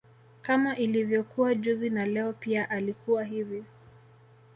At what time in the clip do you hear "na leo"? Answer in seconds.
1.89-2.33